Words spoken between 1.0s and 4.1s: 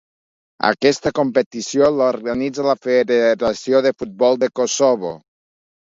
competició l'organitza la Federació de